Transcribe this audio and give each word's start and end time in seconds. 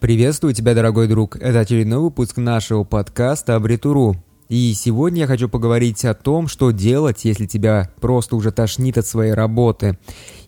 Приветствую 0.00 0.54
тебя, 0.54 0.74
дорогой 0.74 1.08
друг. 1.08 1.36
Это 1.36 1.60
очередной 1.60 1.98
выпуск 1.98 2.38
нашего 2.38 2.84
подкаста 2.84 3.54
Абритуру. 3.54 4.16
И 4.48 4.72
сегодня 4.72 5.20
я 5.20 5.26
хочу 5.26 5.46
поговорить 5.46 6.06
о 6.06 6.14
том, 6.14 6.48
что 6.48 6.70
делать, 6.70 7.26
если 7.26 7.44
тебя 7.44 7.90
просто 8.00 8.34
уже 8.34 8.50
тошнит 8.50 8.96
от 8.96 9.06
своей 9.06 9.34
работы. 9.34 9.98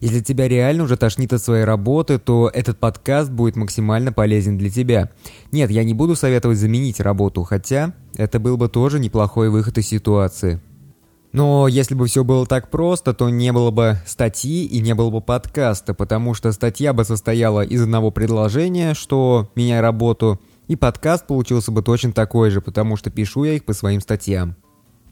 Если 0.00 0.20
тебя 0.20 0.48
реально 0.48 0.84
уже 0.84 0.96
тошнит 0.96 1.34
от 1.34 1.42
своей 1.42 1.64
работы, 1.64 2.18
то 2.18 2.50
этот 2.52 2.78
подкаст 2.78 3.30
будет 3.30 3.56
максимально 3.56 4.10
полезен 4.10 4.56
для 4.56 4.70
тебя. 4.70 5.10
Нет, 5.52 5.70
я 5.70 5.84
не 5.84 5.92
буду 5.92 6.16
советовать 6.16 6.56
заменить 6.56 6.98
работу, 6.98 7.42
хотя 7.42 7.92
это 8.16 8.40
был 8.40 8.56
бы 8.56 8.70
тоже 8.70 9.00
неплохой 9.00 9.50
выход 9.50 9.76
из 9.76 9.86
ситуации. 9.86 10.62
Но 11.32 11.66
если 11.66 11.94
бы 11.94 12.06
все 12.06 12.24
было 12.24 12.46
так 12.46 12.70
просто, 12.70 13.14
то 13.14 13.30
не 13.30 13.52
было 13.52 13.70
бы 13.70 13.96
статьи 14.06 14.64
и 14.64 14.80
не 14.80 14.94
было 14.94 15.10
бы 15.10 15.22
подкаста, 15.22 15.94
потому 15.94 16.34
что 16.34 16.52
статья 16.52 16.92
бы 16.92 17.04
состояла 17.04 17.62
из 17.62 17.82
одного 17.82 18.10
предложения, 18.10 18.92
что 18.94 19.50
меняй 19.54 19.80
работу, 19.80 20.40
и 20.68 20.76
подкаст 20.76 21.26
получился 21.26 21.72
бы 21.72 21.82
точно 21.82 22.12
такой 22.12 22.50
же, 22.50 22.60
потому 22.60 22.96
что 22.96 23.10
пишу 23.10 23.44
я 23.44 23.54
их 23.54 23.64
по 23.64 23.72
своим 23.72 24.00
статьям. 24.00 24.56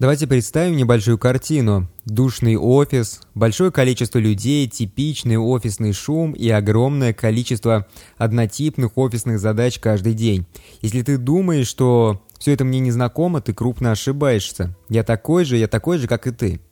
Давайте 0.00 0.26
представим 0.26 0.78
небольшую 0.78 1.18
картину. 1.18 1.86
Душный 2.06 2.56
офис, 2.56 3.20
большое 3.34 3.70
количество 3.70 4.18
людей, 4.18 4.66
типичный 4.66 5.36
офисный 5.36 5.92
шум 5.92 6.32
и 6.32 6.48
огромное 6.48 7.12
количество 7.12 7.86
однотипных 8.16 8.96
офисных 8.96 9.38
задач 9.38 9.78
каждый 9.78 10.14
день. 10.14 10.46
Если 10.80 11.02
ты 11.02 11.18
думаешь, 11.18 11.68
что 11.68 12.22
все 12.38 12.52
это 12.52 12.64
мне 12.64 12.80
незнакомо, 12.80 13.42
ты 13.42 13.52
крупно 13.52 13.92
ошибаешься. 13.92 14.74
Я 14.88 15.02
такой 15.02 15.44
же, 15.44 15.58
я 15.58 15.68
такой 15.68 15.98
же, 15.98 16.08
как 16.08 16.26
и 16.26 16.30
ты. 16.30 16.62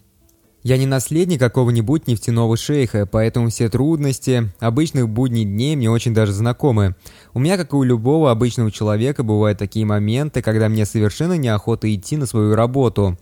Я 0.64 0.76
не 0.76 0.86
наследник 0.86 1.38
какого-нибудь 1.38 2.08
нефтяного 2.08 2.56
шейха, 2.56 3.06
поэтому 3.06 3.48
все 3.48 3.68
трудности 3.68 4.50
обычных 4.58 5.08
будней 5.08 5.44
дней 5.44 5.76
мне 5.76 5.88
очень 5.88 6.12
даже 6.12 6.32
знакомы. 6.32 6.96
У 7.32 7.38
меня, 7.38 7.56
как 7.56 7.72
и 7.72 7.76
у 7.76 7.84
любого 7.84 8.32
обычного 8.32 8.72
человека, 8.72 9.22
бывают 9.22 9.58
такие 9.58 9.86
моменты, 9.86 10.42
когда 10.42 10.68
мне 10.68 10.84
совершенно 10.84 11.34
неохота 11.34 11.92
идти 11.94 12.16
на 12.16 12.26
свою 12.26 12.56
работу. 12.56 13.16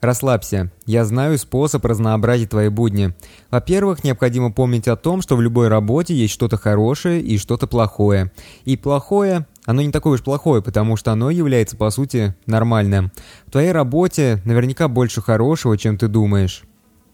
Расслабься. 0.00 0.70
Я 0.86 1.04
знаю 1.04 1.36
способ 1.38 1.84
разнообразить 1.84 2.50
твои 2.50 2.68
будни. 2.68 3.14
Во-первых, 3.50 4.02
необходимо 4.02 4.50
помнить 4.50 4.88
о 4.88 4.96
том, 4.96 5.20
что 5.20 5.36
в 5.36 5.42
любой 5.42 5.68
работе 5.68 6.14
есть 6.14 6.32
что-то 6.32 6.56
хорошее 6.56 7.20
и 7.20 7.36
что-то 7.36 7.66
плохое. 7.66 8.32
И 8.64 8.76
плохое 8.76 9.46
оно 9.66 9.82
не 9.82 9.92
такое 9.92 10.14
уж 10.14 10.22
плохое, 10.22 10.62
потому 10.62 10.96
что 10.96 11.12
оно 11.12 11.30
является, 11.30 11.76
по 11.76 11.90
сути, 11.90 12.34
нормальным. 12.46 13.12
В 13.46 13.52
твоей 13.52 13.72
работе 13.72 14.40
наверняка 14.44 14.88
больше 14.88 15.20
хорошего, 15.20 15.76
чем 15.76 15.98
ты 15.98 16.08
думаешь. 16.08 16.64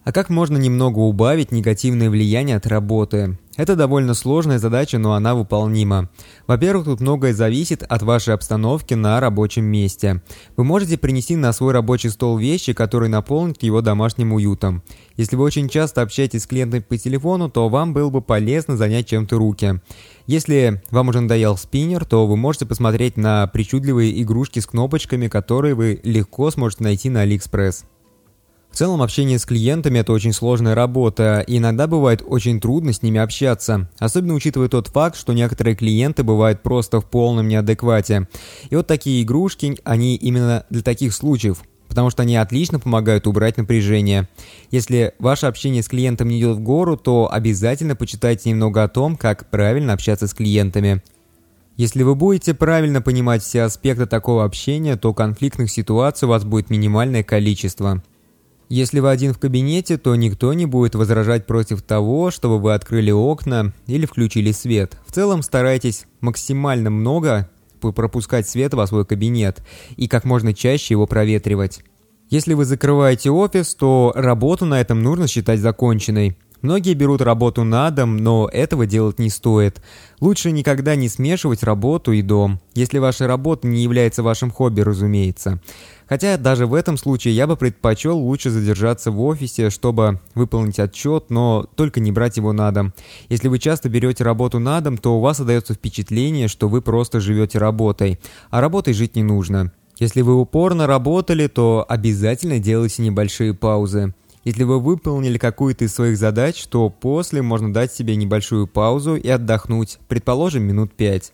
А 0.06 0.12
как 0.12 0.30
можно 0.30 0.56
немного 0.56 1.00
убавить 1.00 1.50
негативное 1.50 2.08
влияние 2.08 2.58
от 2.58 2.68
работы? 2.68 3.40
Это 3.56 3.74
довольно 3.74 4.14
сложная 4.14 4.60
задача, 4.60 4.98
но 4.98 5.14
она 5.14 5.34
выполнима. 5.34 6.10
Во-первых, 6.46 6.84
тут 6.84 7.00
многое 7.00 7.34
зависит 7.34 7.82
от 7.82 8.02
вашей 8.02 8.32
обстановки 8.32 8.94
на 8.94 9.18
рабочем 9.18 9.64
месте. 9.64 10.22
Вы 10.56 10.62
можете 10.62 10.96
принести 10.96 11.34
на 11.34 11.52
свой 11.52 11.72
рабочий 11.72 12.10
стол 12.10 12.38
вещи, 12.38 12.72
которые 12.72 13.10
наполнят 13.10 13.64
его 13.64 13.80
домашним 13.80 14.32
уютом. 14.32 14.84
Если 15.16 15.34
вы 15.34 15.42
очень 15.42 15.68
часто 15.68 16.02
общаетесь 16.02 16.44
с 16.44 16.46
клиентами 16.46 16.82
по 16.82 16.96
телефону, 16.96 17.50
то 17.50 17.68
вам 17.68 17.92
было 17.92 18.08
бы 18.08 18.22
полезно 18.22 18.76
занять 18.76 19.08
чем-то 19.08 19.36
руки. 19.36 19.80
Если 20.28 20.84
вам 20.92 21.08
уже 21.08 21.20
надоел 21.20 21.56
спиннер, 21.56 22.04
то 22.04 22.28
вы 22.28 22.36
можете 22.36 22.64
посмотреть 22.64 23.16
на 23.16 23.48
причудливые 23.48 24.22
игрушки 24.22 24.60
с 24.60 24.66
кнопочками, 24.66 25.26
которые 25.26 25.74
вы 25.74 25.98
легко 26.04 26.48
сможете 26.52 26.84
найти 26.84 27.10
на 27.10 27.26
AliExpress. 27.26 27.86
В 28.76 28.78
целом, 28.78 29.00
общение 29.00 29.38
с 29.38 29.46
клиентами– 29.46 29.98
это 30.00 30.12
очень 30.12 30.34
сложная 30.34 30.74
работа, 30.74 31.42
и 31.46 31.56
иногда 31.56 31.86
бывает 31.86 32.22
очень 32.22 32.60
трудно 32.60 32.92
с 32.92 33.00
ними 33.00 33.18
общаться, 33.18 33.88
особенно 33.98 34.34
учитывая 34.34 34.68
тот 34.68 34.88
факт, 34.88 35.16
что 35.16 35.32
некоторые 35.32 35.74
клиенты 35.74 36.24
бывают 36.24 36.62
просто 36.62 37.00
в 37.00 37.06
полном 37.06 37.48
неадеквате. 37.48 38.28
И 38.68 38.76
вот 38.76 38.86
такие 38.86 39.22
игрушки, 39.22 39.78
они 39.84 40.16
именно 40.16 40.66
для 40.68 40.82
таких 40.82 41.14
случаев, 41.14 41.62
потому 41.88 42.10
что 42.10 42.20
они 42.20 42.36
отлично 42.36 42.78
помогают 42.78 43.26
убрать 43.26 43.56
напряжение. 43.56 44.28
Если 44.70 45.14
ваше 45.18 45.46
общение 45.46 45.82
с 45.82 45.88
клиентом 45.88 46.28
не 46.28 46.38
идет 46.38 46.58
в 46.58 46.60
гору, 46.60 46.98
то 46.98 47.32
обязательно 47.32 47.96
почитайте 47.96 48.50
немного 48.50 48.82
о 48.82 48.88
том, 48.88 49.16
как 49.16 49.48
правильно 49.48 49.94
общаться 49.94 50.26
с 50.26 50.34
клиентами. 50.34 51.02
Если 51.78 52.02
вы 52.02 52.14
будете 52.14 52.52
правильно 52.52 53.00
понимать 53.00 53.42
все 53.42 53.62
аспекты 53.62 54.04
такого 54.04 54.44
общения, 54.44 54.96
то 54.96 55.14
конфликтных 55.14 55.70
ситуаций 55.70 56.26
у 56.26 56.28
вас 56.28 56.44
будет 56.44 56.68
минимальное 56.68 57.22
количество– 57.22 58.02
если 58.68 59.00
вы 59.00 59.10
один 59.10 59.32
в 59.32 59.38
кабинете, 59.38 59.96
то 59.96 60.14
никто 60.16 60.52
не 60.52 60.66
будет 60.66 60.94
возражать 60.94 61.46
против 61.46 61.82
того, 61.82 62.30
чтобы 62.30 62.58
вы 62.58 62.74
открыли 62.74 63.10
окна 63.10 63.72
или 63.86 64.06
включили 64.06 64.52
свет. 64.52 64.98
В 65.06 65.12
целом 65.12 65.42
старайтесь 65.42 66.06
максимально 66.20 66.90
много 66.90 67.48
пропускать 67.80 68.48
свет 68.48 68.74
во 68.74 68.86
свой 68.86 69.04
кабинет 69.04 69.62
и 69.96 70.08
как 70.08 70.24
можно 70.24 70.52
чаще 70.52 70.94
его 70.94 71.06
проветривать. 71.06 71.84
Если 72.28 72.54
вы 72.54 72.64
закрываете 72.64 73.30
офис, 73.30 73.76
то 73.76 74.12
работу 74.16 74.64
на 74.64 74.80
этом 74.80 75.00
нужно 75.02 75.28
считать 75.28 75.60
законченной. 75.60 76.36
Многие 76.66 76.94
берут 76.94 77.20
работу 77.20 77.62
на 77.62 77.92
дом, 77.92 78.16
но 78.16 78.48
этого 78.52 78.86
делать 78.86 79.20
не 79.20 79.30
стоит. 79.30 79.80
Лучше 80.18 80.50
никогда 80.50 80.96
не 80.96 81.08
смешивать 81.08 81.62
работу 81.62 82.10
и 82.10 82.22
дом, 82.22 82.58
если 82.74 82.98
ваша 82.98 83.28
работа 83.28 83.68
не 83.68 83.84
является 83.84 84.24
вашим 84.24 84.50
хобби, 84.50 84.80
разумеется. 84.80 85.60
Хотя 86.08 86.36
даже 86.36 86.66
в 86.66 86.74
этом 86.74 86.96
случае 86.96 87.36
я 87.36 87.46
бы 87.46 87.56
предпочел 87.56 88.18
лучше 88.18 88.50
задержаться 88.50 89.12
в 89.12 89.22
офисе, 89.22 89.70
чтобы 89.70 90.18
выполнить 90.34 90.80
отчет, 90.80 91.26
но 91.28 91.68
только 91.76 92.00
не 92.00 92.10
брать 92.10 92.36
его 92.36 92.52
на 92.52 92.72
дом. 92.72 92.92
Если 93.28 93.46
вы 93.46 93.60
часто 93.60 93.88
берете 93.88 94.24
работу 94.24 94.58
на 94.58 94.80
дом, 94.80 94.98
то 94.98 95.16
у 95.16 95.20
вас 95.20 95.38
остается 95.38 95.74
впечатление, 95.74 96.48
что 96.48 96.68
вы 96.68 96.82
просто 96.82 97.20
живете 97.20 97.58
работой, 97.58 98.18
а 98.50 98.60
работой 98.60 98.92
жить 98.92 99.14
не 99.14 99.22
нужно. 99.22 99.70
Если 100.00 100.20
вы 100.20 100.34
упорно 100.34 100.88
работали, 100.88 101.46
то 101.46 101.86
обязательно 101.88 102.58
делайте 102.58 103.02
небольшие 103.02 103.54
паузы. 103.54 104.14
Если 104.46 104.62
вы 104.62 104.78
выполнили 104.78 105.38
какую-то 105.38 105.86
из 105.86 105.92
своих 105.92 106.16
задач, 106.16 106.68
то 106.68 106.88
после 106.88 107.42
можно 107.42 107.72
дать 107.72 107.92
себе 107.92 108.14
небольшую 108.14 108.68
паузу 108.68 109.16
и 109.16 109.28
отдохнуть, 109.28 109.98
предположим, 110.06 110.62
минут 110.62 110.92
пять. 110.94 111.32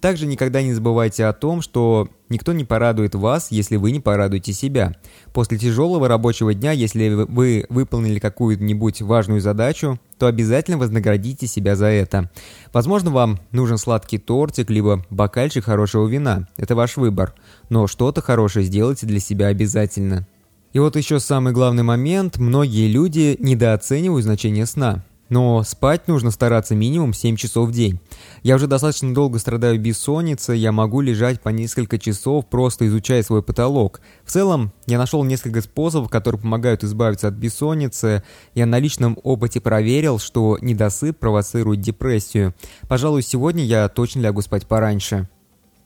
Также 0.00 0.26
никогда 0.26 0.62
не 0.62 0.72
забывайте 0.72 1.24
о 1.24 1.32
том, 1.32 1.62
что 1.62 2.08
никто 2.28 2.52
не 2.52 2.62
порадует 2.62 3.16
вас, 3.16 3.48
если 3.50 3.74
вы 3.74 3.90
не 3.90 3.98
порадуете 3.98 4.52
себя. 4.52 4.94
После 5.32 5.58
тяжелого 5.58 6.06
рабочего 6.06 6.54
дня, 6.54 6.70
если 6.70 7.08
вы 7.08 7.66
выполнили 7.70 8.20
какую-нибудь 8.20 9.02
важную 9.02 9.40
задачу, 9.40 9.98
то 10.20 10.28
обязательно 10.28 10.78
вознаградите 10.78 11.48
себя 11.48 11.74
за 11.74 11.86
это. 11.86 12.30
Возможно, 12.72 13.10
вам 13.10 13.40
нужен 13.50 13.78
сладкий 13.78 14.18
тортик, 14.18 14.70
либо 14.70 15.04
бокальчик 15.10 15.64
хорошего 15.64 16.06
вина. 16.06 16.46
Это 16.56 16.76
ваш 16.76 16.98
выбор. 16.98 17.34
Но 17.68 17.88
что-то 17.88 18.20
хорошее 18.20 18.64
сделайте 18.64 19.06
для 19.06 19.18
себя 19.18 19.48
обязательно. 19.48 20.28
И 20.74 20.80
вот 20.80 20.96
еще 20.96 21.20
самый 21.20 21.52
главный 21.52 21.84
момент. 21.84 22.38
Многие 22.38 22.88
люди 22.88 23.36
недооценивают 23.38 24.24
значение 24.24 24.66
сна. 24.66 25.04
Но 25.28 25.62
спать 25.62 26.08
нужно 26.08 26.32
стараться 26.32 26.74
минимум 26.74 27.14
7 27.14 27.36
часов 27.36 27.68
в 27.68 27.72
день. 27.72 28.00
Я 28.42 28.56
уже 28.56 28.66
достаточно 28.66 29.14
долго 29.14 29.38
страдаю 29.38 29.80
бессонницей, 29.80 30.58
я 30.58 30.72
могу 30.72 31.00
лежать 31.00 31.40
по 31.40 31.50
несколько 31.50 31.96
часов, 31.98 32.46
просто 32.50 32.88
изучая 32.88 33.22
свой 33.22 33.42
потолок. 33.42 34.00
В 34.24 34.32
целом, 34.32 34.72
я 34.86 34.98
нашел 34.98 35.22
несколько 35.22 35.62
способов, 35.62 36.10
которые 36.10 36.40
помогают 36.40 36.82
избавиться 36.82 37.28
от 37.28 37.34
бессонницы. 37.34 38.24
Я 38.54 38.66
на 38.66 38.80
личном 38.80 39.16
опыте 39.22 39.60
проверил, 39.60 40.18
что 40.18 40.58
недосып 40.60 41.18
провоцирует 41.18 41.80
депрессию. 41.80 42.52
Пожалуй, 42.88 43.22
сегодня 43.22 43.64
я 43.64 43.88
точно 43.88 44.20
лягу 44.20 44.42
спать 44.42 44.66
пораньше. 44.66 45.28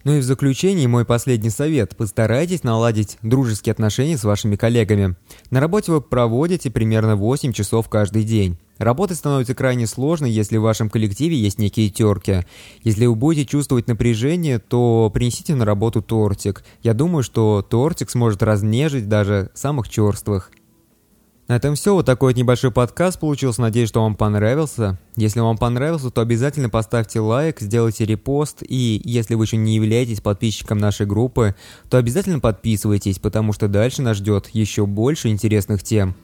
Ну 0.04 0.14
и 0.14 0.20
в 0.20 0.24
заключение 0.24 0.86
мой 0.86 1.04
последний 1.04 1.50
совет. 1.50 1.96
Постарайтесь 1.96 2.62
наладить 2.62 3.18
дружеские 3.22 3.72
отношения 3.72 4.16
с 4.16 4.24
вашими 4.24 4.56
коллегами. 4.56 5.16
На 5.50 5.60
работе 5.60 5.92
вы 5.92 6.00
проводите 6.00 6.70
примерно 6.70 7.16
8 7.16 7.52
часов 7.52 7.88
каждый 7.88 8.22
день. 8.22 8.58
Работать 8.78 9.18
становится 9.18 9.56
крайне 9.56 9.88
сложной, 9.88 10.30
если 10.30 10.56
в 10.56 10.62
вашем 10.62 10.88
коллективе 10.88 11.36
есть 11.36 11.58
некие 11.58 11.90
терки. 11.90 12.46
Если 12.84 13.06
вы 13.06 13.16
будете 13.16 13.50
чувствовать 13.50 13.88
напряжение, 13.88 14.60
то 14.60 15.10
принесите 15.12 15.56
на 15.56 15.64
работу 15.64 16.00
тортик. 16.00 16.62
Я 16.82 16.94
думаю, 16.94 17.24
что 17.24 17.66
тортик 17.68 18.08
сможет 18.08 18.42
разнежить 18.44 19.08
даже 19.08 19.50
самых 19.54 19.88
черствых. 19.88 20.52
На 21.48 21.56
этом 21.56 21.74
все. 21.76 21.94
Вот 21.94 22.04
такой 22.04 22.34
вот 22.34 22.38
небольшой 22.38 22.70
подкаст 22.70 23.18
получился. 23.18 23.62
Надеюсь, 23.62 23.88
что 23.88 24.02
вам 24.02 24.14
понравился. 24.14 24.98
Если 25.16 25.40
вам 25.40 25.56
понравился, 25.56 26.10
то 26.10 26.20
обязательно 26.20 26.68
поставьте 26.68 27.20
лайк, 27.20 27.60
сделайте 27.60 28.04
репост. 28.04 28.62
И 28.68 29.00
если 29.02 29.34
вы 29.34 29.44
еще 29.44 29.56
не 29.56 29.74
являетесь 29.74 30.20
подписчиком 30.20 30.76
нашей 30.76 31.06
группы, 31.06 31.54
то 31.88 31.96
обязательно 31.96 32.38
подписывайтесь, 32.38 33.18
потому 33.18 33.54
что 33.54 33.66
дальше 33.66 34.02
нас 34.02 34.18
ждет 34.18 34.48
еще 34.52 34.84
больше 34.84 35.28
интересных 35.28 35.82
тем. 35.82 36.14